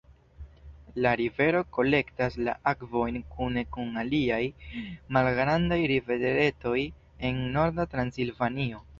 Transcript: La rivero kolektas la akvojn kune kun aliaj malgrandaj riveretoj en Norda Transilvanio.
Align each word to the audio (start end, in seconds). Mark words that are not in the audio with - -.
La 1.05 1.09
rivero 1.19 1.59
kolektas 1.75 2.37
la 2.47 2.55
akvojn 2.71 3.19
kune 3.33 3.63
kun 3.75 3.91
aliaj 4.03 4.39
malgrandaj 5.17 5.77
riveretoj 5.91 6.79
en 7.29 7.43
Norda 7.59 7.87
Transilvanio. 7.93 8.81